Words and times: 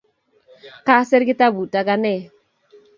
Kaser 0.85 1.21
kitabut 1.27 1.73
akee 1.79 2.19